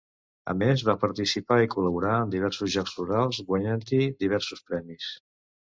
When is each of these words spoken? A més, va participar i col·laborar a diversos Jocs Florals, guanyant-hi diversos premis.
A 0.51 0.53
més, 0.61 0.83
va 0.87 0.95
participar 1.03 1.59
i 1.65 1.69
col·laborar 1.75 2.15
a 2.21 2.25
diversos 2.37 2.75
Jocs 2.77 2.97
Florals, 2.97 3.45
guanyant-hi 3.53 4.05
diversos 4.27 4.71
premis. 4.73 5.17